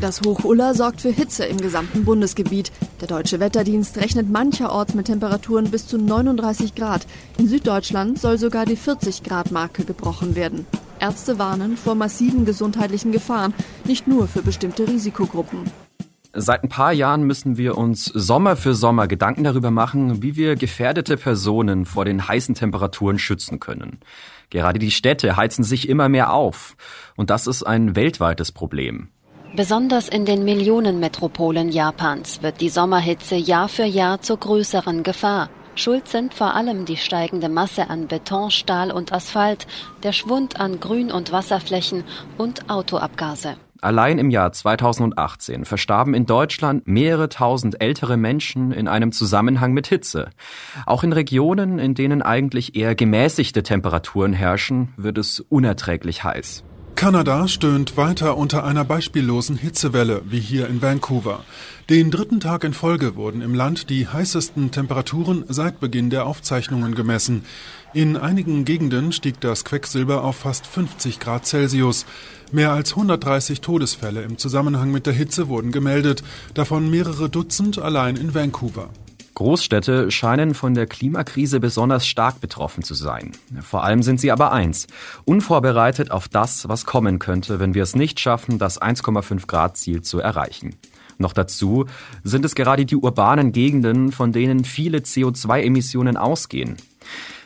[0.00, 2.70] Das Hochuller sorgt für Hitze im gesamten Bundesgebiet.
[3.00, 7.04] Der deutsche Wetterdienst rechnet mancherorts mit Temperaturen bis zu 39 Grad.
[7.36, 10.66] In Süddeutschland soll sogar die 40 Grad Marke gebrochen werden.
[11.00, 13.54] Ärzte warnen vor massiven gesundheitlichen Gefahren,
[13.86, 15.64] nicht nur für bestimmte Risikogruppen.
[16.32, 20.54] Seit ein paar Jahren müssen wir uns Sommer für Sommer Gedanken darüber machen, wie wir
[20.54, 23.98] gefährdete Personen vor den heißen Temperaturen schützen können.
[24.50, 26.76] Gerade die Städte heizen sich immer mehr auf.
[27.16, 29.08] Und das ist ein weltweites Problem.
[29.56, 35.48] Besonders in den Millionenmetropolen Japans wird die Sommerhitze Jahr für Jahr zur größeren Gefahr.
[35.74, 39.66] Schuld sind vor allem die steigende Masse an Beton, Stahl und Asphalt,
[40.02, 42.04] der Schwund an Grün- und Wasserflächen
[42.36, 43.56] und Autoabgase.
[43.80, 49.86] Allein im Jahr 2018 verstarben in Deutschland mehrere tausend ältere Menschen in einem Zusammenhang mit
[49.86, 50.30] Hitze.
[50.84, 56.64] Auch in Regionen, in denen eigentlich eher gemäßigte Temperaturen herrschen, wird es unerträglich heiß.
[56.98, 61.44] Kanada stöhnt weiter unter einer beispiellosen Hitzewelle, wie hier in Vancouver.
[61.88, 66.96] Den dritten Tag in Folge wurden im Land die heißesten Temperaturen seit Beginn der Aufzeichnungen
[66.96, 67.44] gemessen.
[67.94, 72.04] In einigen Gegenden stieg das Quecksilber auf fast 50 Grad Celsius.
[72.50, 78.16] Mehr als 130 Todesfälle im Zusammenhang mit der Hitze wurden gemeldet, davon mehrere Dutzend allein
[78.16, 78.90] in Vancouver.
[79.38, 83.30] Großstädte scheinen von der Klimakrise besonders stark betroffen zu sein.
[83.62, 84.88] Vor allem sind sie aber eins,
[85.26, 90.02] unvorbereitet auf das, was kommen könnte, wenn wir es nicht schaffen, das 1,5 Grad Ziel
[90.02, 90.74] zu erreichen.
[91.18, 91.86] Noch dazu
[92.24, 96.76] sind es gerade die urbanen Gegenden, von denen viele CO2-Emissionen ausgehen.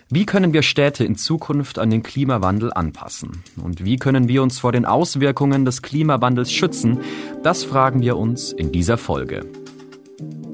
[0.08, 3.44] Wie können wir Städte in Zukunft an den Klimawandel anpassen?
[3.62, 7.00] Und wie können wir uns vor den Auswirkungen des Klimawandels schützen?
[7.42, 9.61] Das fragen wir uns in dieser Folge.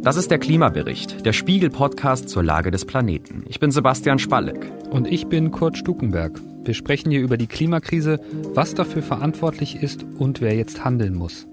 [0.01, 3.45] Das ist der Klimabericht, der Spiegel-Podcast zur Lage des Planeten.
[3.49, 4.71] Ich bin Sebastian Spalleck.
[4.91, 6.41] Und ich bin Kurt Stukenberg.
[6.65, 8.21] Wir sprechen hier über die Klimakrise,
[8.55, 11.49] was dafür verantwortlich ist und wer jetzt handeln muss.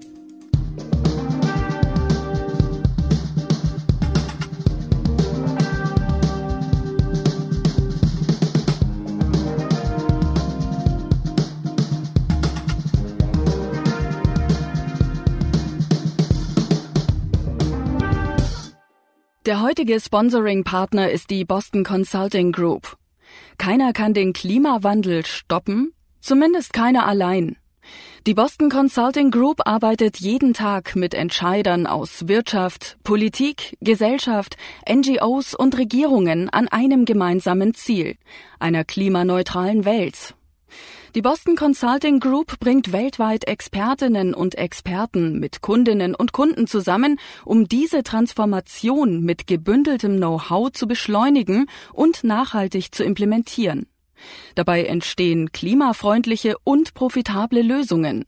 [19.56, 22.98] Der heutige Sponsoring-Partner ist die Boston Consulting Group.
[23.56, 27.56] Keiner kann den Klimawandel stoppen, zumindest keiner allein.
[28.26, 35.78] Die Boston Consulting Group arbeitet jeden Tag mit Entscheidern aus Wirtschaft, Politik, Gesellschaft, NGOs und
[35.78, 38.18] Regierungen an einem gemeinsamen Ziel,
[38.58, 40.35] einer klimaneutralen Welt.
[41.14, 47.68] Die Boston Consulting Group bringt weltweit Expertinnen und Experten mit Kundinnen und Kunden zusammen, um
[47.68, 53.86] diese Transformation mit gebündeltem Know-how zu beschleunigen und nachhaltig zu implementieren.
[54.54, 58.24] Dabei entstehen klimafreundliche und profitable Lösungen.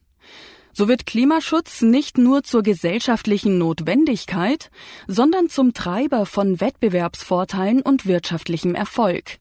[0.72, 4.70] So wird Klimaschutz nicht nur zur gesellschaftlichen Notwendigkeit,
[5.08, 9.40] sondern zum Treiber von Wettbewerbsvorteilen und wirtschaftlichem Erfolg.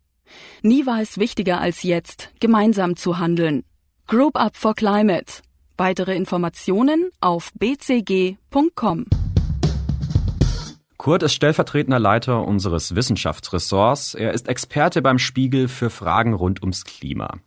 [0.62, 3.64] Nie war es wichtiger als jetzt, gemeinsam zu handeln.
[4.08, 5.42] Group Up for Climate.
[5.78, 9.06] Weitere Informationen auf bcg.com.
[10.98, 14.16] Kurt ist stellvertretender Leiter unseres Wissenschaftsressorts.
[14.16, 17.38] Er ist Experte beim Spiegel für Fragen rund ums Klima.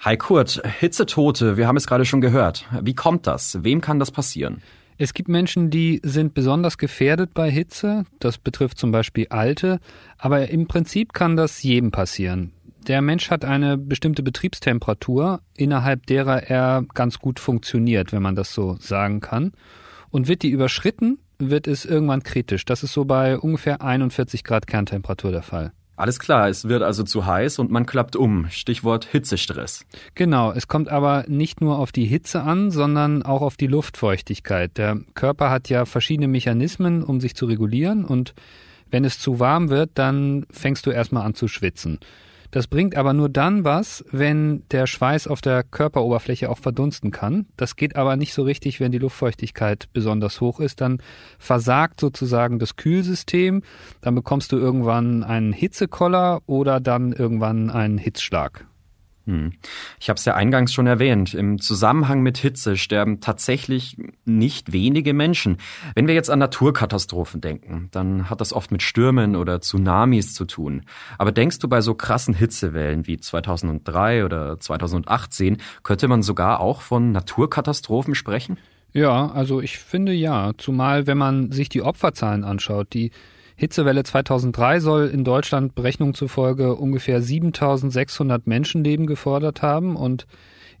[0.00, 2.66] Hi Kurt, Hitzetote, wir haben es gerade schon gehört.
[2.82, 3.64] Wie kommt das?
[3.64, 4.62] Wem kann das passieren?
[4.96, 8.04] Es gibt Menschen, die sind besonders gefährdet bei Hitze.
[8.20, 9.80] Das betrifft zum Beispiel Alte.
[10.18, 12.52] Aber im Prinzip kann das jedem passieren.
[12.86, 18.52] Der Mensch hat eine bestimmte Betriebstemperatur, innerhalb derer er ganz gut funktioniert, wenn man das
[18.52, 19.52] so sagen kann.
[20.10, 22.64] Und wird die überschritten, wird es irgendwann kritisch.
[22.64, 25.72] Das ist so bei ungefähr 41 Grad Kerntemperatur der Fall.
[25.96, 28.48] Alles klar, es wird also zu heiß und man klappt um.
[28.50, 29.86] Stichwort Hitzestress.
[30.16, 34.76] Genau, es kommt aber nicht nur auf die Hitze an, sondern auch auf die Luftfeuchtigkeit.
[34.76, 38.34] Der Körper hat ja verschiedene Mechanismen, um sich zu regulieren und
[38.90, 41.98] wenn es zu warm wird, dann fängst du erstmal an zu schwitzen.
[42.54, 47.46] Das bringt aber nur dann was, wenn der Schweiß auf der Körperoberfläche auch verdunsten kann.
[47.56, 50.80] Das geht aber nicht so richtig, wenn die Luftfeuchtigkeit besonders hoch ist.
[50.80, 50.98] Dann
[51.40, 53.64] versagt sozusagen das Kühlsystem.
[54.02, 58.64] Dann bekommst du irgendwann einen Hitzekoller oder dann irgendwann einen Hitzschlag.
[59.26, 59.52] Hm.
[59.98, 61.32] Ich habe es ja eingangs schon erwähnt.
[61.32, 65.56] Im Zusammenhang mit Hitze sterben tatsächlich nicht wenige Menschen.
[65.94, 70.44] Wenn wir jetzt an Naturkatastrophen denken, dann hat das oft mit Stürmen oder Tsunamis zu
[70.44, 70.82] tun.
[71.16, 76.82] Aber denkst du bei so krassen Hitzewellen wie 2003 oder 2018, könnte man sogar auch
[76.82, 78.58] von Naturkatastrophen sprechen?
[78.92, 83.10] Ja, also ich finde ja, zumal wenn man sich die Opferzahlen anschaut, die
[83.56, 90.26] Hitzewelle 2003 soll in Deutschland Berechnungen zufolge ungefähr 7600 Menschenleben gefordert haben und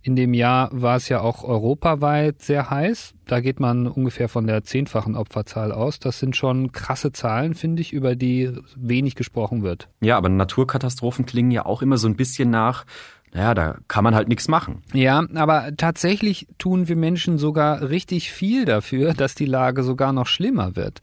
[0.06, 3.14] In dem Jahr war es ja auch europaweit sehr heiß.
[3.24, 5.98] Da geht man ungefähr von der zehnfachen Opferzahl aus.
[5.98, 9.88] Das sind schon krasse Zahlen, finde ich, über die wenig gesprochen wird.
[10.02, 12.84] Ja, aber Naturkatastrophen klingen ja auch immer so ein bisschen nach,
[13.32, 14.82] naja, da kann man halt nichts machen.
[14.92, 20.26] Ja, aber tatsächlich tun wir Menschen sogar richtig viel dafür, dass die Lage sogar noch
[20.26, 21.00] schlimmer wird.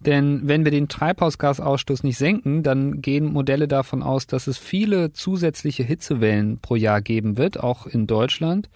[0.00, 5.12] Denn wenn wir den Treibhausgasausstoß nicht senken, dann gehen Modelle davon aus, dass es viele
[5.12, 8.70] zusätzliche Hitzewellen pro Jahr geben wird, auch in Deutschland.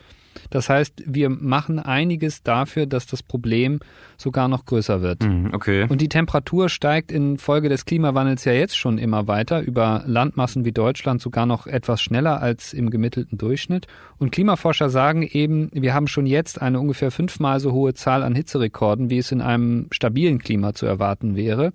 [0.51, 3.81] Das heißt, wir machen einiges dafür, dass das Problem
[4.17, 5.23] sogar noch größer wird.
[5.23, 5.87] Mhm, okay.
[5.89, 10.73] Und die Temperatur steigt infolge des Klimawandels ja jetzt schon immer weiter, über Landmassen wie
[10.73, 13.87] Deutschland sogar noch etwas schneller als im gemittelten Durchschnitt.
[14.19, 18.35] Und Klimaforscher sagen eben, wir haben schon jetzt eine ungefähr fünfmal so hohe Zahl an
[18.35, 21.73] Hitzerekorden, wie es in einem stabilen Klima zu erwarten wäre.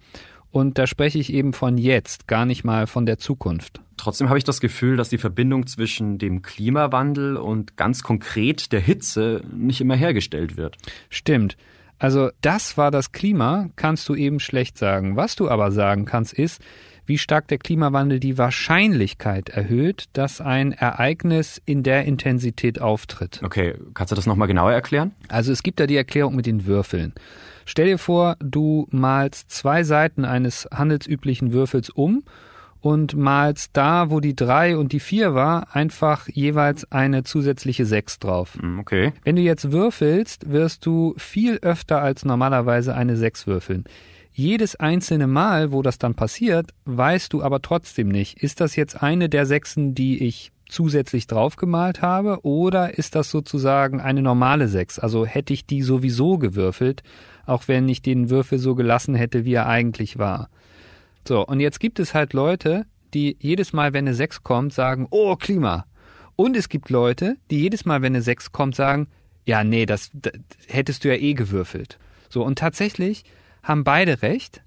[0.51, 3.81] Und da spreche ich eben von jetzt, gar nicht mal von der Zukunft.
[3.97, 8.79] Trotzdem habe ich das Gefühl, dass die Verbindung zwischen dem Klimawandel und ganz konkret der
[8.79, 10.77] Hitze nicht immer hergestellt wird.
[11.09, 11.57] Stimmt.
[11.99, 15.17] Also das war das Klima, kannst du eben schlecht sagen.
[15.17, 16.61] Was du aber sagen kannst, ist,
[17.05, 23.41] wie stark der Klimawandel die Wahrscheinlichkeit erhöht, dass ein Ereignis in der Intensität auftritt.
[23.43, 25.11] Okay, kannst du das nochmal genauer erklären?
[25.27, 27.13] Also es gibt da die Erklärung mit den Würfeln.
[27.69, 32.23] Stell dir vor, du malst zwei Seiten eines handelsüblichen Würfels um
[32.81, 38.17] und malst da, wo die drei und die vier war, einfach jeweils eine zusätzliche sechs
[38.17, 38.57] drauf.
[38.59, 39.13] Hm, okay.
[39.23, 43.83] Wenn du jetzt würfelst, wirst du viel öfter als normalerweise eine sechs würfeln.
[44.31, 49.03] Jedes einzelne Mal, wo das dann passiert, weißt du aber trotzdem nicht, ist das jetzt
[49.03, 54.99] eine der Sechsen, die ich zusätzlich draufgemalt habe, oder ist das sozusagen eine normale Sechs?
[54.99, 57.03] Also hätte ich die sowieso gewürfelt,
[57.45, 60.49] auch wenn ich den Würfel so gelassen hätte, wie er eigentlich war.
[61.27, 65.07] So, und jetzt gibt es halt Leute, die jedes Mal, wenn eine 6 kommt, sagen,
[65.09, 65.85] oh, Klima.
[66.35, 69.07] Und es gibt Leute, die jedes Mal, wenn eine 6 kommt, sagen,
[69.45, 70.33] ja, nee, das, das
[70.67, 71.97] hättest du ja eh gewürfelt.
[72.29, 73.23] So, und tatsächlich
[73.63, 74.61] haben beide recht,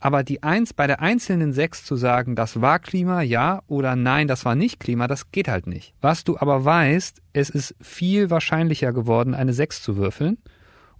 [0.00, 4.26] aber die eins bei der einzelnen 6 zu sagen, das war Klima, ja, oder nein,
[4.26, 5.94] das war nicht Klima, das geht halt nicht.
[6.00, 10.38] Was du aber weißt, es ist viel wahrscheinlicher geworden, eine 6 zu würfeln.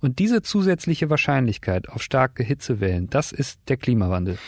[0.01, 4.39] Und diese zusätzliche Wahrscheinlichkeit auf starke Hitzewellen, das ist der Klimawandel.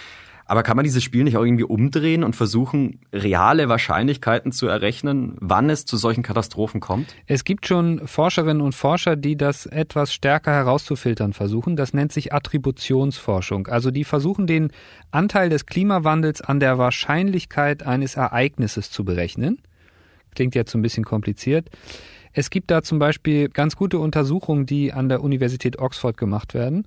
[0.52, 5.34] Aber kann man dieses Spiel nicht auch irgendwie umdrehen und versuchen, reale Wahrscheinlichkeiten zu errechnen,
[5.40, 7.16] wann es zu solchen Katastrophen kommt?
[7.26, 11.74] Es gibt schon Forscherinnen und Forscher, die das etwas stärker herauszufiltern versuchen.
[11.74, 13.68] Das nennt sich Attributionsforschung.
[13.68, 14.72] Also die versuchen den
[15.10, 19.56] Anteil des Klimawandels an der Wahrscheinlichkeit eines Ereignisses zu berechnen.
[20.34, 21.70] Klingt jetzt so ein bisschen kompliziert.
[22.34, 26.86] Es gibt da zum Beispiel ganz gute Untersuchungen, die an der Universität Oxford gemacht werden.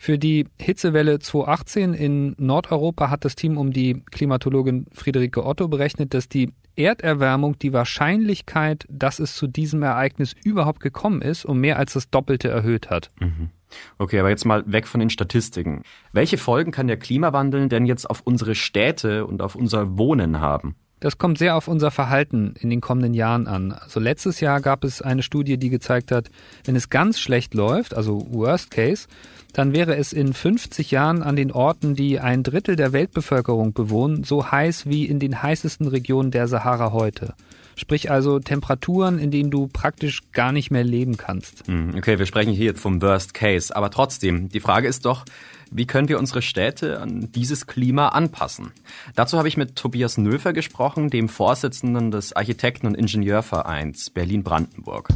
[0.00, 6.14] Für die Hitzewelle 2018 in Nordeuropa hat das Team um die Klimatologin Friederike Otto berechnet,
[6.14, 11.78] dass die Erderwärmung die Wahrscheinlichkeit, dass es zu diesem Ereignis überhaupt gekommen ist, um mehr
[11.78, 13.10] als das Doppelte erhöht hat.
[13.18, 13.50] Mhm.
[13.98, 15.82] Okay, aber jetzt mal weg von den Statistiken.
[16.12, 20.76] Welche Folgen kann der Klimawandel denn jetzt auf unsere Städte und auf unser Wohnen haben?
[21.00, 23.72] Das kommt sehr auf unser Verhalten in den kommenden Jahren an.
[23.72, 26.30] Also letztes Jahr gab es eine Studie, die gezeigt hat,
[26.64, 29.06] wenn es ganz schlecht läuft, also Worst Case,
[29.52, 34.24] dann wäre es in 50 Jahren an den Orten, die ein Drittel der Weltbevölkerung bewohnen,
[34.24, 37.34] so heiß wie in den heißesten Regionen der Sahara heute.
[37.76, 41.66] Sprich also Temperaturen, in denen du praktisch gar nicht mehr leben kannst.
[41.68, 43.74] Hm, okay, wir sprechen hier jetzt vom Worst Case.
[43.74, 45.24] Aber trotzdem, die Frage ist doch,
[45.70, 48.72] wie können wir unsere Städte an dieses Klima anpassen?
[49.14, 55.08] Dazu habe ich mit Tobias Nöfer gesprochen, dem Vorsitzenden des Architekten- und Ingenieurvereins Berlin-Brandenburg.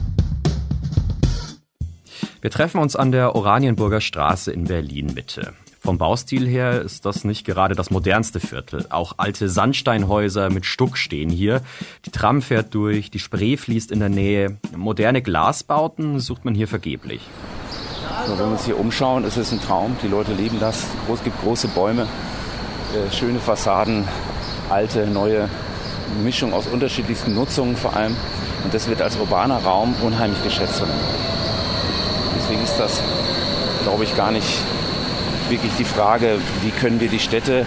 [2.40, 5.54] Wir treffen uns an der Oranienburger Straße in Berlin Mitte.
[5.80, 8.86] Vom Baustil her ist das nicht gerade das modernste Viertel.
[8.90, 11.60] Auch alte Sandsteinhäuser mit Stuck stehen hier.
[12.04, 14.58] Die Tram fährt durch, die Spree fließt in der Nähe.
[14.76, 17.22] Moderne Glasbauten sucht man hier vergeblich.
[18.26, 19.96] So, wenn wir uns hier umschauen, ist es ein Traum.
[20.00, 20.84] Die Leute lieben das.
[21.12, 24.06] Es gibt große Bäume, äh, schöne Fassaden,
[24.70, 25.48] alte, neue
[26.22, 28.16] Mischung aus unterschiedlichsten Nutzungen vor allem.
[28.62, 30.84] Und das wird als urbaner Raum unheimlich geschätzt.
[32.38, 33.02] Deswegen ist das,
[33.82, 34.60] glaube ich, gar nicht
[35.48, 37.66] wirklich die Frage, wie können wir die Städte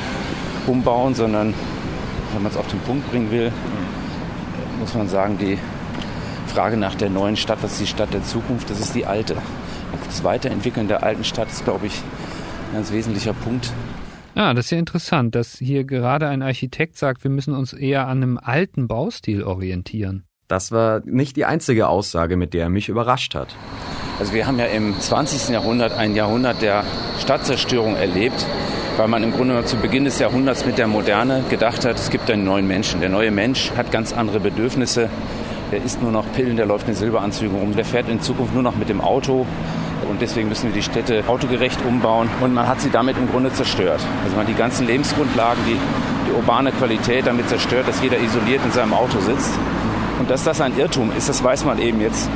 [0.67, 1.53] umbauen, sondern
[2.33, 3.51] wenn man es auf den Punkt bringen will,
[4.79, 5.57] muss man sagen, die
[6.47, 9.35] Frage nach der neuen Stadt, was ist die Stadt der Zukunft, das ist die alte.
[10.05, 12.01] Das Weiterentwickeln der alten Stadt ist, glaube ich,
[12.69, 13.71] ein ganz wesentlicher Punkt.
[14.35, 18.07] Ja, das ist ja interessant, dass hier gerade ein Architekt sagt, wir müssen uns eher
[18.07, 20.25] an einem alten Baustil orientieren.
[20.47, 23.55] Das war nicht die einzige Aussage, mit der er mich überrascht hat.
[24.19, 25.49] Also wir haben ja im 20.
[25.49, 26.83] Jahrhundert ein Jahrhundert der
[27.19, 28.45] Stadtzerstörung erlebt,
[28.97, 32.29] weil man im Grunde zu Beginn des Jahrhunderts mit der Moderne gedacht hat, es gibt
[32.29, 32.99] einen neuen Menschen.
[32.99, 35.09] Der neue Mensch hat ganz andere Bedürfnisse,
[35.71, 38.63] der isst nur noch Pillen, der läuft in Silberanzügen rum, der fährt in Zukunft nur
[38.63, 39.45] noch mit dem Auto.
[40.09, 42.29] Und deswegen müssen wir die Städte autogerecht umbauen.
[42.41, 44.01] Und man hat sie damit im Grunde zerstört.
[44.23, 45.77] Also man hat die ganzen Lebensgrundlagen, die,
[46.27, 49.51] die urbane Qualität damit zerstört, dass jeder isoliert in seinem Auto sitzt.
[50.19, 52.29] Und dass das ein Irrtum ist, das weiß man eben jetzt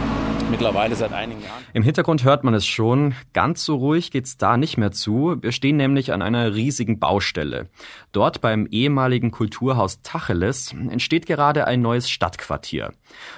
[0.50, 1.64] mittlerweile seit einigen Jahren.
[1.74, 3.16] Im Hintergrund hört man es schon.
[3.34, 5.38] Ganz so ruhig geht's da nicht mehr zu.
[5.42, 7.70] Wir stehen nämlich an einer riesigen Baustelle.
[8.12, 12.92] Dort beim ehemaligen Kulturhaus Tacheles entsteht gerade ein neues Stadtquartier.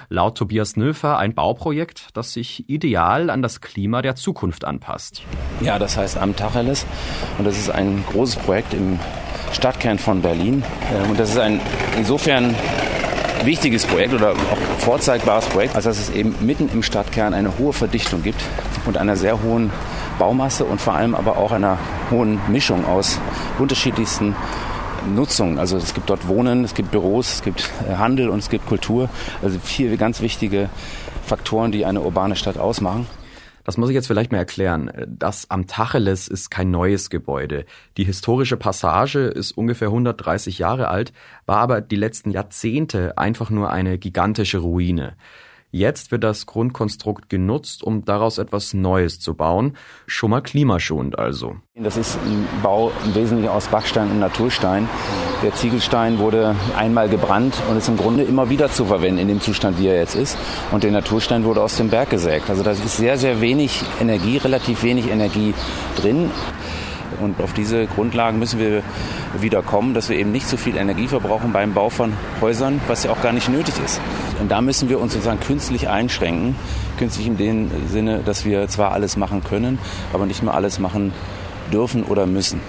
[0.08, 5.22] Laut Tobias Nöfer ein Bauprojekt, das sich ideal an das Klima der Zukunft anpasst.
[5.60, 6.86] Ja, das heißt am Tacheles.
[7.38, 8.98] Und das ist ein großes Projekt im
[9.52, 10.62] Stadtkern von Berlin.
[10.92, 11.60] Ähm, und das ist ein
[11.96, 12.54] insofern
[13.44, 14.36] wichtiges Projekt oder auch
[14.78, 18.40] vorzeigbares Projekt, als dass es eben mitten im Stadtkern eine hohe Verdichtung gibt
[18.86, 19.70] und einer sehr hohen
[20.18, 21.78] Baumasse und vor allem aber auch einer
[22.10, 23.18] hohen Mischung aus
[23.58, 24.34] unterschiedlichsten
[25.14, 25.58] Nutzungen.
[25.58, 28.66] Also es gibt dort Wohnen, es gibt Büros, es gibt äh, Handel und es gibt
[28.66, 29.08] Kultur.
[29.42, 30.68] Also vier ganz wichtige
[31.26, 33.06] Faktoren, die eine urbane Stadt ausmachen.
[33.64, 34.90] Das muss ich jetzt vielleicht mal erklären.
[35.06, 37.64] Das am Tacheles ist kein neues Gebäude.
[37.96, 41.12] Die historische Passage ist ungefähr 130 Jahre alt,
[41.46, 45.16] war aber die letzten Jahrzehnte einfach nur eine gigantische Ruine.
[45.74, 49.74] Jetzt wird das Grundkonstrukt genutzt, um daraus etwas Neues zu bauen.
[50.06, 51.56] Schon mal klimaschonend also.
[51.74, 54.86] Das ist ein Bau im Wesentlichen aus Backstein und Naturstein.
[55.42, 59.40] Der Ziegelstein wurde einmal gebrannt und ist im Grunde immer wieder zu verwenden in dem
[59.40, 60.36] Zustand, wie er jetzt ist.
[60.72, 62.50] Und der Naturstein wurde aus dem Berg gesägt.
[62.50, 65.54] Also da ist sehr, sehr wenig Energie, relativ wenig Energie
[65.96, 66.30] drin.
[67.22, 68.82] Und auf diese Grundlagen müssen wir
[69.38, 73.04] wieder kommen, dass wir eben nicht so viel Energie verbrauchen beim Bau von Häusern, was
[73.04, 74.00] ja auch gar nicht nötig ist.
[74.40, 76.54] Und da müssen wir uns sozusagen künstlich einschränken.
[76.98, 79.78] Künstlich in dem Sinne, dass wir zwar alles machen können,
[80.12, 81.12] aber nicht mehr alles machen
[81.72, 82.60] dürfen oder müssen.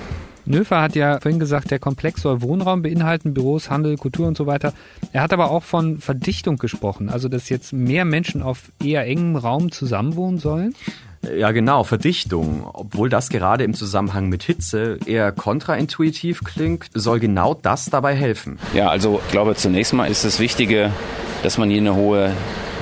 [0.46, 4.46] Nöfer hat ja vorhin gesagt, der Komplex soll Wohnraum beinhalten, Büros, Handel, Kultur und so
[4.46, 4.74] weiter.
[5.14, 9.38] Er hat aber auch von Verdichtung gesprochen, also dass jetzt mehr Menschen auf eher engem
[9.38, 10.76] Raum zusammenwohnen sollen.
[11.38, 12.70] Ja, genau, Verdichtung.
[12.74, 18.60] Obwohl das gerade im Zusammenhang mit Hitze eher kontraintuitiv klingt, soll genau das dabei helfen.
[18.74, 20.92] Ja, also ich glaube, zunächst mal ist das Wichtige,
[21.44, 22.32] dass man hier eine hohe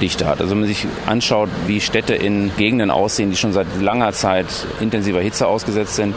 [0.01, 0.39] Dichte hat.
[0.39, 4.48] Also wenn man sich anschaut, wie Städte in Gegenden aussehen, die schon seit langer Zeit
[4.79, 6.15] intensiver Hitze ausgesetzt sind,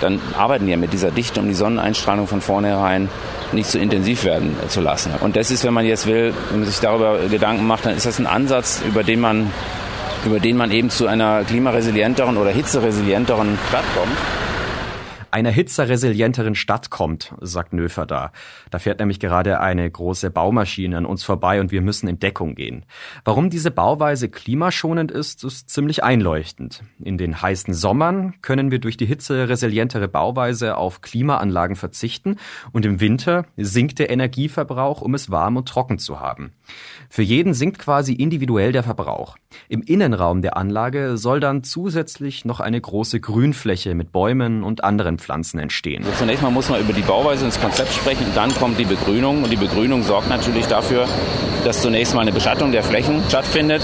[0.00, 3.08] dann arbeiten die ja mit dieser Dichte, um die Sonneneinstrahlung von vornherein
[3.52, 5.12] nicht so intensiv werden zu lassen.
[5.20, 8.06] Und das ist, wenn man jetzt will, wenn man sich darüber Gedanken macht, dann ist
[8.06, 9.50] das ein Ansatz, über den man
[10.26, 14.16] über den man eben zu einer klimaresilienteren oder hitzeresilienteren Stadt kommt
[15.34, 18.30] einer hitzeresilienteren Stadt kommt, sagt Nöfer da.
[18.70, 22.54] Da fährt nämlich gerade eine große Baumaschine an uns vorbei und wir müssen in Deckung
[22.54, 22.86] gehen.
[23.24, 26.84] Warum diese Bauweise klimaschonend ist, ist ziemlich einleuchtend.
[27.02, 32.36] In den heißen Sommern können wir durch die hitzeresilientere Bauweise auf Klimaanlagen verzichten
[32.70, 36.52] und im Winter sinkt der Energieverbrauch, um es warm und trocken zu haben.
[37.08, 39.36] Für jeden sinkt quasi individuell der Verbrauch.
[39.68, 45.18] Im Innenraum der Anlage soll dann zusätzlich noch eine große Grünfläche mit Bäumen und anderen
[45.18, 46.04] Pflanzen entstehen.
[46.04, 49.42] Also zunächst mal muss man über die Bauweise ins Konzept sprechen, dann kommt die Begrünung
[49.42, 51.06] und die Begrünung sorgt natürlich dafür,
[51.64, 53.82] dass zunächst mal eine Beschattung der Flächen stattfindet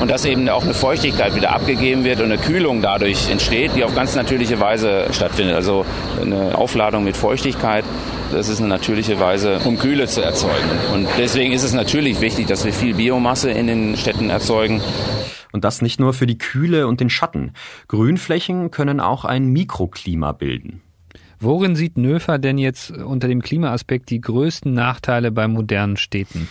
[0.00, 3.84] und dass eben auch eine Feuchtigkeit wieder abgegeben wird und eine Kühlung dadurch entsteht, die
[3.84, 5.54] auf ganz natürliche Weise stattfindet.
[5.54, 5.86] Also
[6.20, 7.84] eine Aufladung mit Feuchtigkeit
[8.32, 10.70] das ist eine natürliche Weise, um Kühle zu erzeugen.
[10.94, 14.80] Und deswegen ist es natürlich wichtig, dass wir viel Biomasse in den Städten erzeugen.
[15.52, 17.52] Und das nicht nur für die Kühle und den Schatten.
[17.88, 20.80] Grünflächen können auch ein Mikroklima bilden.
[21.40, 26.48] Worin sieht Nöfer denn jetzt unter dem Klimaaspekt die größten Nachteile bei modernen Städten?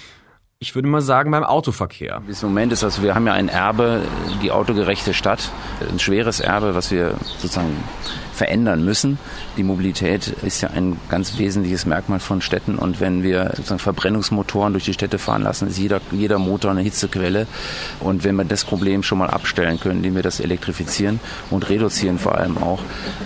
[0.64, 2.22] Ich würde mal sagen beim Autoverkehr.
[2.28, 4.04] Bis Moment ist das, wir haben ja ein Erbe,
[4.44, 5.50] die autogerechte Stadt,
[5.92, 7.84] ein schweres Erbe, was wir sozusagen
[8.32, 9.18] verändern müssen.
[9.58, 14.74] Die Mobilität ist ja ein ganz wesentliches Merkmal von Städten und wenn wir sozusagen Verbrennungsmotoren
[14.74, 17.48] durch die Städte fahren lassen, ist jeder, jeder Motor eine Hitzequelle.
[18.00, 22.20] Und wenn wir das Problem schon mal abstellen können, indem wir das elektrifizieren und reduzieren
[22.20, 22.84] vor allem auch,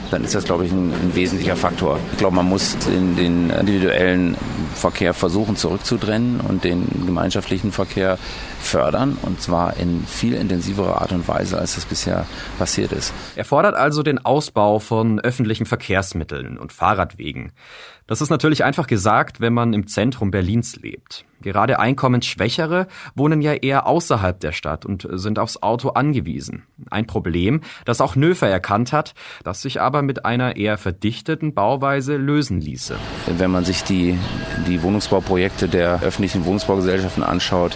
[0.10, 2.00] dann ist das, glaube ich, ein, ein wesentlicher Faktor.
[2.14, 4.36] Ich glaube, man muss in den individuellen
[4.74, 6.88] Verkehr versuchen zurückzudrennen und den
[7.26, 8.20] gemeinschaftlichen Verkehr
[8.66, 12.26] fördern und zwar in viel intensiverer Art und Weise, als das bisher
[12.58, 13.14] passiert ist.
[13.36, 17.52] Er fordert also den Ausbau von öffentlichen Verkehrsmitteln und Fahrradwegen.
[18.08, 21.26] Das ist natürlich einfach gesagt, wenn man im Zentrum Berlins lebt.
[21.42, 26.64] Gerade Einkommensschwächere wohnen ja eher außerhalb der Stadt und sind aufs Auto angewiesen.
[26.92, 32.16] Ein Problem, das auch Nöfer erkannt hat, das sich aber mit einer eher verdichteten Bauweise
[32.16, 32.96] lösen ließe.
[33.38, 34.18] Wenn man sich die,
[34.68, 37.76] die Wohnungsbauprojekte der öffentlichen Wohnungsbaugesellschaften anschaut,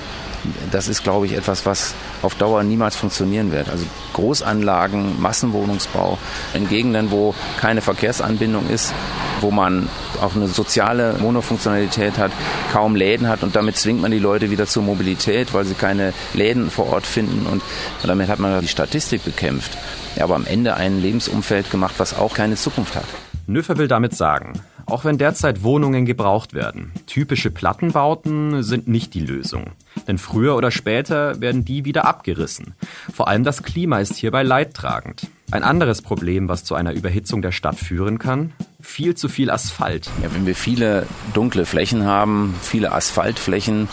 [0.79, 3.67] das ist, glaube ich, etwas, was auf Dauer niemals funktionieren wird.
[3.67, 6.17] Also Großanlagen, Massenwohnungsbau
[6.53, 8.93] in Gegenden, wo keine Verkehrsanbindung ist,
[9.41, 9.89] wo man
[10.21, 12.31] auch eine soziale Monofunktionalität hat,
[12.71, 16.13] kaum Läden hat und damit zwingt man die Leute wieder zur Mobilität, weil sie keine
[16.33, 17.61] Läden vor Ort finden und
[18.01, 19.77] damit hat man die Statistik bekämpft.
[20.17, 23.03] Aber am Ende ein Lebensumfeld gemacht, was auch keine Zukunft hat.
[23.47, 24.53] Nöfer will damit sagen,
[24.89, 29.71] auch wenn derzeit Wohnungen gebraucht werden, typische Plattenbauten sind nicht die Lösung.
[30.07, 32.73] Denn früher oder später werden die wieder abgerissen.
[33.13, 35.27] Vor allem das Klima ist hierbei leidtragend.
[35.51, 40.09] Ein anderes Problem, was zu einer Überhitzung der Stadt führen kann, viel zu viel Asphalt.
[40.21, 43.87] Ja, wenn wir viele dunkle Flächen haben, viele Asphaltflächen,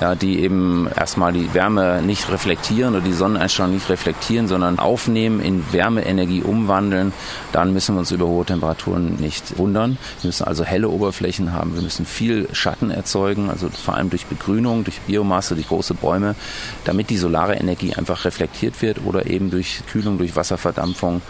[0.00, 5.40] ja, die eben erstmal die Wärme nicht reflektieren oder die Sonneneinstrahlung nicht reflektieren, sondern aufnehmen,
[5.40, 7.12] in Wärmeenergie umwandeln,
[7.52, 9.98] dann müssen wir uns über hohe Temperaturen nicht wundern.
[10.22, 14.26] Wir müssen also helle Oberflächen haben, wir müssen viel Schatten erzeugen, also vor allem durch
[14.26, 16.34] Begrünung, durch Biomasse, durch große Bäume,
[16.84, 21.20] damit die solare Energie einfach reflektiert wird oder eben durch Kühlung, durch Wasserverdampfung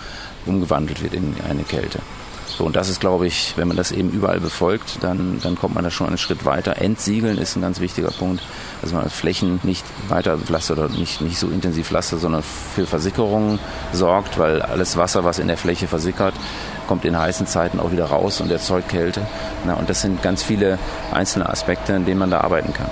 [0.46, 1.98] umgewandelt wird in eine Kälte.
[2.60, 5.74] So, und das ist, glaube ich, wenn man das eben überall befolgt, dann, dann kommt
[5.74, 6.76] man da schon einen Schritt weiter.
[6.76, 8.42] Entsiegeln ist ein ganz wichtiger Punkt.
[8.82, 13.58] Also man Flächen nicht weiter pflastert oder nicht, nicht so intensiv pflastert, sondern für Versickerungen
[13.94, 16.34] sorgt, weil alles Wasser, was in der Fläche versickert,
[16.86, 19.26] kommt in heißen Zeiten auch wieder raus und erzeugt Kälte.
[19.64, 20.78] Na, und das sind ganz viele
[21.14, 22.90] einzelne Aspekte, in denen man da arbeiten kann.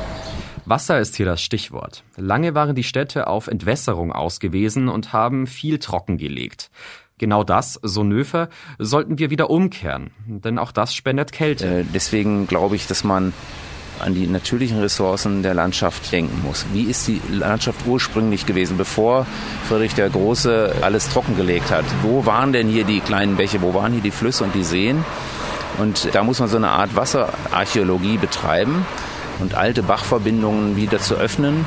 [0.64, 2.04] Wasser ist hier das Stichwort.
[2.16, 6.70] Lange waren die Städte auf Entwässerung ausgewiesen und haben viel trockengelegt.
[7.18, 8.48] Genau das, so Nöfer,
[8.78, 11.80] sollten wir wieder umkehren, denn auch das spendet Kälte.
[11.80, 13.32] Äh, deswegen glaube ich, dass man
[14.00, 16.66] an die natürlichen Ressourcen der Landschaft denken muss.
[16.72, 19.26] Wie ist die Landschaft ursprünglich gewesen, bevor
[19.68, 21.84] Friedrich der Große alles trockengelegt hat?
[22.02, 25.04] Wo waren denn hier die kleinen Bäche, wo waren hier die Flüsse und die Seen?
[25.78, 28.86] Und da muss man so eine Art Wasserarchäologie betreiben
[29.40, 31.64] und alte Bachverbindungen wieder zu öffnen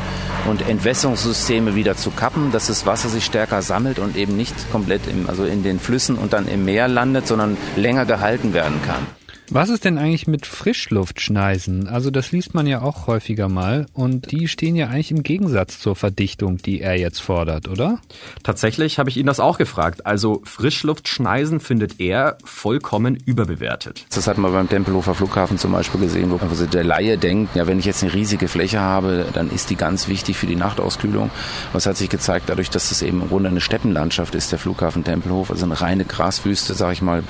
[0.50, 5.08] und Entwässerungssysteme wieder zu kappen, dass das Wasser sich stärker sammelt und eben nicht komplett
[5.08, 9.21] im, also in den Flüssen und dann im Meer landet, sondern länger gehalten werden kann.
[9.54, 11.90] Was ist denn eigentlich mit Frischluftschneisen?
[11.90, 15.78] Also das liest man ja auch häufiger mal und die stehen ja eigentlich im Gegensatz
[15.78, 18.00] zur Verdichtung, die er jetzt fordert, oder?
[18.44, 20.06] Tatsächlich habe ich ihn das auch gefragt.
[20.06, 24.06] Also Frischluftschneisen findet er vollkommen überbewertet.
[24.16, 27.68] Das hat man beim Tempelhofer Flughafen zum Beispiel gesehen, wo also der Laie denkt, ja,
[27.68, 31.30] wenn ich jetzt eine riesige Fläche habe, dann ist die ganz wichtig für die Nachtauskühlung.
[31.74, 35.04] Was hat sich gezeigt, dadurch, dass es eben im Grunde eine Steppenlandschaft ist, der Flughafen
[35.04, 37.22] Tempelhof, also eine reine Graswüste, sage ich mal,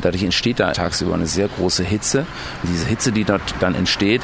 [0.00, 2.20] dadurch entsteht da tagsüber eine sehr große Hitze.
[2.62, 4.22] Und diese Hitze, die dort dann entsteht,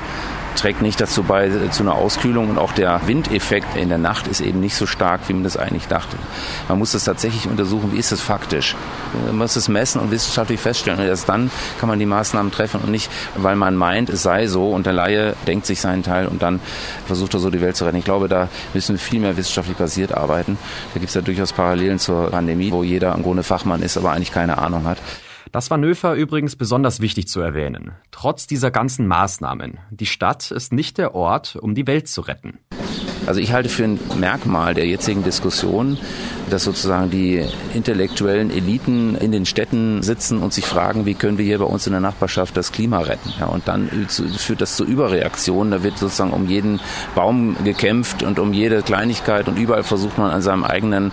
[0.55, 4.41] trägt nicht dazu bei zu einer Auskühlung und auch der Windeffekt in der Nacht ist
[4.41, 6.17] eben nicht so stark, wie man das eigentlich dachte.
[6.69, 8.77] Man muss das tatsächlich untersuchen, wie ist das faktisch.
[9.27, 12.81] Man muss es messen und wissenschaftlich feststellen und erst dann kann man die Maßnahmen treffen
[12.81, 16.27] und nicht, weil man meint, es sei so und der Laie denkt sich seinen Teil
[16.27, 16.61] und dann
[17.07, 17.99] versucht er so die Welt zu retten.
[17.99, 20.57] Ich glaube, da müssen wir viel mehr wissenschaftlich basiert arbeiten.
[20.95, 24.13] Da gibt es ja durchaus Parallelen zur Pandemie, wo jeder im Grunde Fachmann ist, aber
[24.13, 24.99] eigentlich keine Ahnung hat.
[25.55, 27.93] Das war Nöfer übrigens besonders wichtig zu erwähnen.
[28.11, 29.79] Trotz dieser ganzen Maßnahmen.
[29.89, 32.59] Die Stadt ist nicht der Ort, um die Welt zu retten.
[33.27, 35.99] Also ich halte für ein Merkmal der jetzigen Diskussion,
[36.51, 41.45] dass sozusagen die intellektuellen Eliten in den Städten sitzen und sich fragen, wie können wir
[41.45, 43.33] hier bei uns in der Nachbarschaft das Klima retten.
[43.41, 45.71] Ja, und dann führt das zu Überreaktionen.
[45.71, 46.81] Da wird sozusagen um jeden
[47.15, 51.13] Baum gekämpft und um jede Kleinigkeit und überall versucht man an seinem eigenen,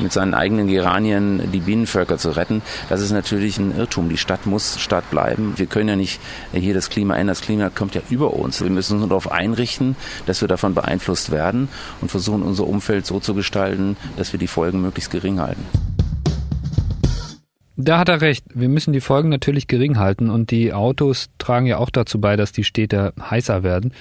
[0.00, 2.62] mit seinen eigenen Geranien die Bienenvölker zu retten.
[2.88, 4.08] Das ist natürlich ein Irrtum.
[4.08, 5.54] Die Stadt muss Stadt bleiben.
[5.56, 6.20] Wir können ja nicht
[6.52, 7.28] hier das Klima ändern.
[7.28, 8.60] Das Klima kommt ja über uns.
[8.60, 9.94] Wir müssen uns darauf einrichten,
[10.26, 11.51] dass wir davon beeinflusst werden
[12.00, 15.64] und versuchen unser Umfeld so zu gestalten, dass wir die Folgen möglichst gering halten.
[17.76, 18.44] Da hat er recht.
[18.54, 22.36] Wir müssen die Folgen natürlich gering halten und die Autos tragen ja auch dazu bei,
[22.36, 23.94] dass die Städte heißer werden.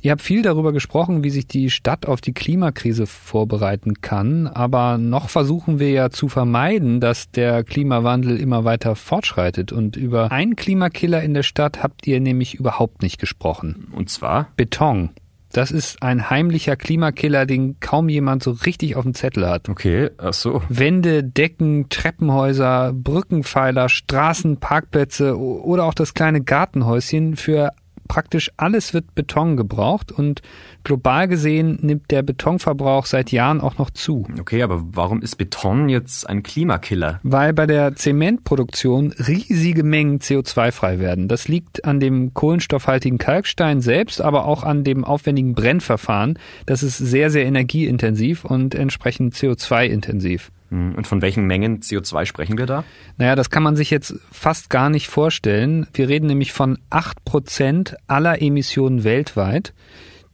[0.00, 4.96] Ihr habt viel darüber gesprochen, wie sich die Stadt auf die Klimakrise vorbereiten kann, aber
[4.96, 9.72] noch versuchen wir ja zu vermeiden, dass der Klimawandel immer weiter fortschreitet.
[9.72, 13.88] Und über einen Klimakiller in der Stadt habt ihr nämlich überhaupt nicht gesprochen.
[13.92, 14.48] Und zwar?
[14.56, 15.10] Beton.
[15.52, 19.68] Das ist ein heimlicher Klimakiller, den kaum jemand so richtig auf dem Zettel hat.
[19.68, 20.62] Okay, ach so.
[20.68, 27.72] Wände, Decken, Treppenhäuser, Brückenpfeiler, Straßen, Parkplätze oder auch das kleine Gartenhäuschen für
[28.08, 30.42] praktisch alles wird Beton gebraucht und
[30.82, 34.26] global gesehen nimmt der Betonverbrauch seit Jahren auch noch zu.
[34.40, 37.20] Okay, aber warum ist Beton jetzt ein Klimakiller?
[37.22, 41.28] Weil bei der Zementproduktion riesige Mengen CO2 frei werden.
[41.28, 46.38] Das liegt an dem kohlenstoffhaltigen Kalkstein selbst, aber auch an dem aufwendigen Brennverfahren.
[46.66, 50.50] Das ist sehr, sehr energieintensiv und entsprechend CO2-intensiv.
[50.70, 52.84] Hm, und von welchen Mengen CO2 sprechen wir da?
[53.16, 55.86] Naja, das kann man sich jetzt fast gar nicht vorstellen.
[55.94, 59.72] Wir reden nämlich von acht Prozent aller Emissionen weltweit.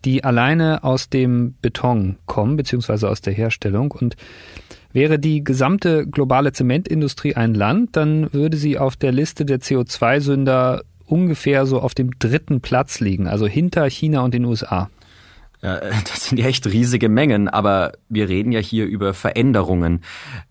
[0.04, 3.90] die alleine aus dem Beton kommen, beziehungsweise aus der Herstellung.
[3.90, 4.16] Und
[4.92, 10.82] wäre die gesamte globale Zementindustrie ein Land, dann würde sie auf der Liste der CO2-Sünder
[11.06, 14.90] ungefähr so auf dem dritten Platz liegen, also hinter China und den USA.
[15.64, 20.02] Ja, das sind ja echt riesige Mengen, aber wir reden ja hier über Veränderungen.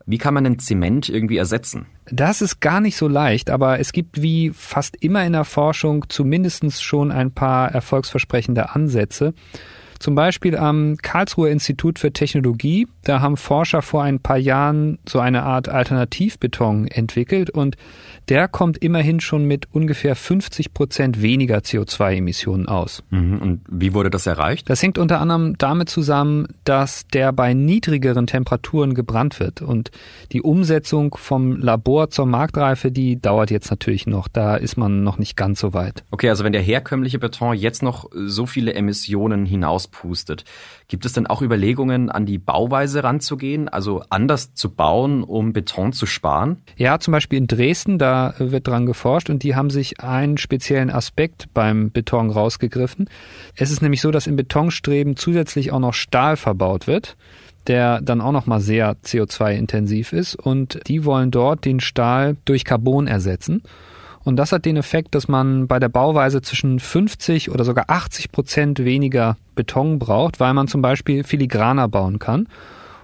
[0.05, 1.85] Wie kann man den Zement irgendwie ersetzen?
[2.07, 6.05] Das ist gar nicht so leicht, aber es gibt wie fast immer in der Forschung
[6.09, 9.33] zumindest schon ein paar erfolgsversprechende Ansätze.
[10.03, 12.89] Zum Beispiel am Karlsruher Institut für Technologie.
[13.05, 17.77] Da haben Forscher vor ein paar Jahren so eine Art Alternativbeton entwickelt und
[18.27, 23.01] der kommt immerhin schon mit ungefähr 50 Prozent weniger CO2-Emissionen aus.
[23.11, 23.41] Mhm.
[23.41, 24.69] Und wie wurde das erreicht?
[24.69, 29.61] Das hängt unter anderem damit zusammen, dass der bei niedrigeren Temperaturen gebrannt wird.
[29.61, 29.91] Und
[30.33, 34.27] die Umsetzung vom Labor zur Marktreife, die dauert jetzt natürlich noch.
[34.27, 36.03] Da ist man noch nicht ganz so weit.
[36.11, 39.45] Okay, also wenn der herkömmliche Beton jetzt noch so viele Emissionen
[39.93, 40.43] hinauspustet,
[40.87, 45.93] gibt es denn auch Überlegungen, an die Bauweise ranzugehen, also anders zu bauen, um Beton
[45.93, 46.61] zu sparen?
[46.77, 50.89] Ja, zum Beispiel in Dresden, da wird dran geforscht und die haben sich einen speziellen
[50.89, 53.09] Aspekt beim Beton rausgegriffen.
[53.55, 57.15] Es ist nämlich so, dass im Betonstreben zusätzlich auch noch Stahl verbaut wird
[57.65, 62.65] der dann auch noch mal sehr CO2-intensiv ist und die wollen dort den Stahl durch
[62.65, 63.63] Carbon ersetzen.
[64.23, 68.31] Und das hat den Effekt, dass man bei der Bauweise zwischen 50 oder sogar 80
[68.31, 72.47] Prozent weniger Beton braucht, weil man zum Beispiel filigraner bauen kann.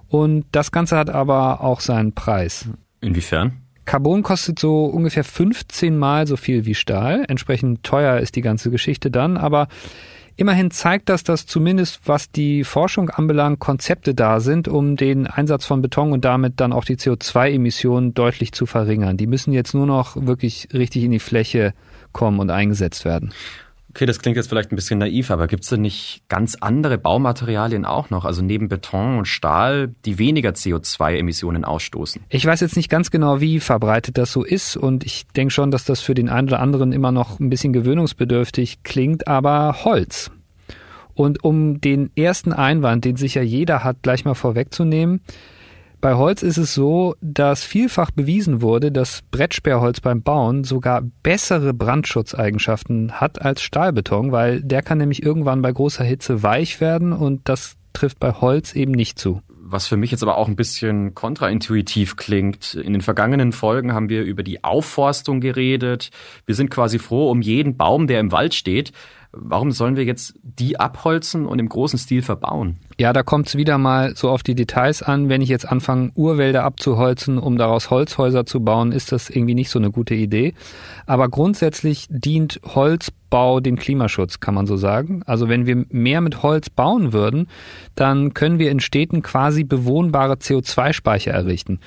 [0.07, 2.69] Und das Ganze hat aber auch seinen Preis.
[3.01, 3.53] Inwiefern?
[3.85, 7.25] Carbon kostet so ungefähr 15 Mal so viel wie Stahl.
[7.27, 9.35] Entsprechend teuer ist die ganze Geschichte dann.
[9.35, 9.67] Aber
[10.39, 15.65] immerhin zeigt das, dass zumindest was die Forschung anbelangt, Konzepte da sind, um den Einsatz
[15.65, 19.17] von Beton und damit dann auch die CO2-Emissionen deutlich zu verringern.
[19.17, 21.73] Die müssen jetzt nur noch wirklich richtig in die Fläche
[22.13, 23.33] kommen und eingesetzt werden.
[23.91, 26.99] Okay, das klingt jetzt vielleicht ein bisschen naiv, aber gibt es denn nicht ganz andere
[26.99, 32.21] Baumaterialien auch noch, also neben Beton und Stahl, die weniger CO2-Emissionen ausstoßen?
[32.29, 35.71] Ich weiß jetzt nicht ganz genau, wie verbreitet das so ist und ich denke schon,
[35.71, 40.29] dass das für den einen oder anderen immer noch ein bisschen gewöhnungsbedürftig klingt, aber Holz.
[41.15, 45.21] Und um den ersten Einwand, den sicher jeder hat, gleich mal vorwegzunehmen,
[46.01, 51.73] bei Holz ist es so, dass vielfach bewiesen wurde, dass Brettsperrholz beim Bauen sogar bessere
[51.73, 57.41] Brandschutzeigenschaften hat als Stahlbeton, weil der kann nämlich irgendwann bei großer Hitze weich werden und
[57.49, 59.41] das trifft bei Holz eben nicht zu.
[59.71, 62.73] Was für mich jetzt aber auch ein bisschen kontraintuitiv klingt.
[62.73, 66.09] In den vergangenen Folgen haben wir über die Aufforstung geredet.
[66.47, 68.93] Wir sind quasi froh um jeden Baum, der im Wald steht.
[69.31, 72.77] Warum sollen wir jetzt die abholzen und im großen Stil verbauen?
[72.97, 75.29] Ja, da kommt es wieder mal so auf die Details an.
[75.29, 79.69] Wenn ich jetzt anfange, Urwälder abzuholzen, um daraus Holzhäuser zu bauen, ist das irgendwie nicht
[79.69, 80.55] so eine gute Idee.
[81.05, 85.21] Aber grundsätzlich dient Holzbau dem Klimaschutz, kann man so sagen.
[85.27, 87.47] Also wenn wir mehr mit Holz bauen würden,
[87.93, 91.79] dann können wir in Städten quasi bewohnbare CO2-Speicher errichten.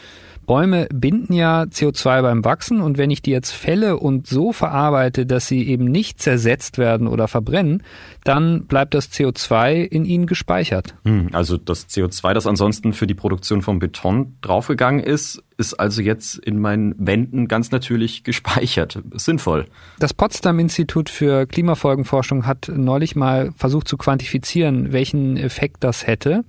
[0.53, 5.25] Bäume binden ja CO2 beim Wachsen und wenn ich die jetzt fälle und so verarbeite,
[5.25, 7.83] dass sie eben nicht zersetzt werden oder verbrennen,
[8.23, 10.95] dann bleibt das CO2 in ihnen gespeichert.
[11.07, 16.03] Hm, also das CO2, das ansonsten für die Produktion von Beton draufgegangen ist, ist also
[16.03, 19.03] jetzt in meinen Wänden ganz natürlich gespeichert.
[19.15, 19.65] Sinnvoll.
[20.01, 26.45] Das Potsdam Institut für Klimafolgenforschung hat neulich mal versucht zu quantifizieren, welchen Effekt das hätte.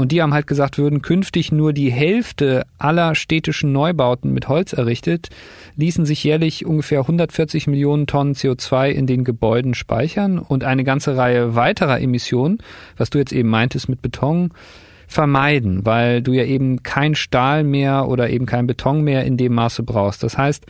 [0.00, 4.72] Und die haben halt gesagt, würden künftig nur die Hälfte aller städtischen Neubauten mit Holz
[4.72, 5.28] errichtet,
[5.76, 11.18] ließen sich jährlich ungefähr 140 Millionen Tonnen CO2 in den Gebäuden speichern und eine ganze
[11.18, 12.60] Reihe weiterer Emissionen,
[12.96, 14.52] was du jetzt eben meintest mit Beton,
[15.06, 19.52] vermeiden, weil du ja eben kein Stahl mehr oder eben kein Beton mehr in dem
[19.52, 20.22] Maße brauchst.
[20.22, 20.64] Das heißt,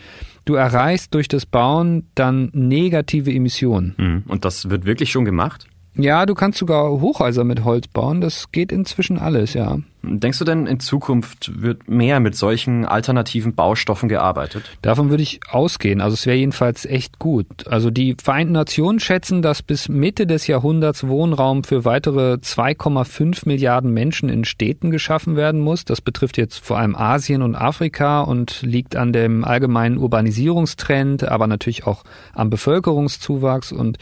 [0.44, 3.94] du erreichst durch das Bauen dann negative Emissionen.
[3.96, 5.68] Hm, und das wird wirklich schon gemacht?
[5.94, 8.20] Ja, du kannst sogar Hochhäuser mit Holz bauen.
[8.20, 9.78] Das geht inzwischen alles, ja.
[10.02, 14.64] Denkst du denn, in Zukunft wird mehr mit solchen alternativen Baustoffen gearbeitet?
[14.80, 16.00] Davon würde ich ausgehen.
[16.00, 17.66] Also es wäre jedenfalls echt gut.
[17.66, 23.92] Also die Vereinten Nationen schätzen, dass bis Mitte des Jahrhunderts Wohnraum für weitere 2,5 Milliarden
[23.92, 25.84] Menschen in Städten geschaffen werden muss.
[25.84, 31.46] Das betrifft jetzt vor allem Asien und Afrika und liegt an dem allgemeinen Urbanisierungstrend, aber
[31.46, 33.98] natürlich auch am Bevölkerungszuwachs und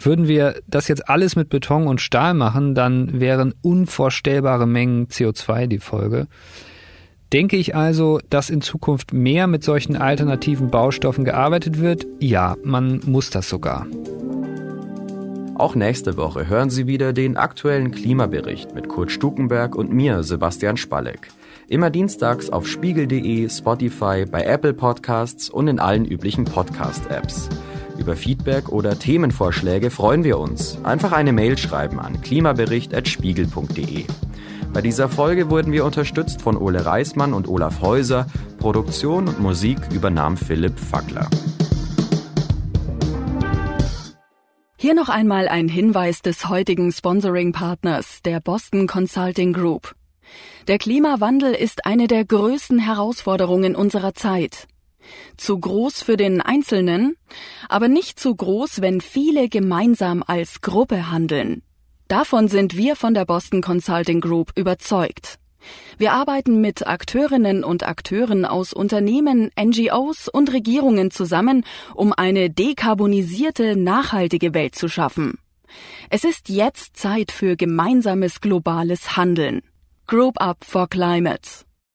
[0.00, 5.66] würden wir das jetzt alles mit Beton und Stahl machen, dann wären unvorstellbare Mengen CO2
[5.66, 6.26] die Folge.
[7.32, 12.06] Denke ich also, dass in Zukunft mehr mit solchen alternativen Baustoffen gearbeitet wird?
[12.20, 13.86] Ja, man muss das sogar.
[15.58, 20.76] Auch nächste Woche hören Sie wieder den aktuellen Klimabericht mit Kurt Stukenberg und mir, Sebastian
[20.76, 21.28] Spalleck.
[21.68, 27.50] Immer dienstags auf spiegel.de, Spotify, bei Apple Podcasts und in allen üblichen Podcast-Apps.
[27.98, 30.78] Über Feedback oder Themenvorschläge freuen wir uns.
[30.84, 34.04] Einfach eine Mail schreiben an klimabericht.spiegel.de.
[34.72, 38.26] Bei dieser Folge wurden wir unterstützt von Ole Reismann und Olaf Häuser.
[38.58, 41.28] Produktion und Musik übernahm Philipp Fackler.
[44.76, 49.96] Hier noch einmal ein Hinweis des heutigen Sponsoring-Partners, der Boston Consulting Group.
[50.68, 54.68] Der Klimawandel ist eine der größten Herausforderungen unserer Zeit.
[55.36, 57.16] Zu groß für den Einzelnen,
[57.68, 61.62] aber nicht zu groß, wenn viele gemeinsam als Gruppe handeln.
[62.08, 65.38] Davon sind wir von der Boston Consulting Group überzeugt.
[65.98, 73.76] Wir arbeiten mit Akteurinnen und Akteuren aus Unternehmen, NGOs und Regierungen zusammen, um eine dekarbonisierte,
[73.76, 75.38] nachhaltige Welt zu schaffen.
[76.08, 79.62] Es ist jetzt Zeit für gemeinsames globales Handeln.
[80.06, 81.67] Group Up for Climate.